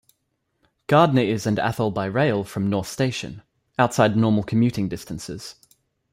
[0.87, 3.43] Gardner is and Athol by rail from North Station-
[3.77, 5.53] outside normal commuting distances.